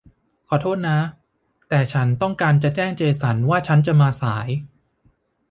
[0.47, 0.97] ขอโทษนะ
[1.69, 4.47] แต่ฉันต้องการแจ้งเจสันว่าฉันจะมาสาย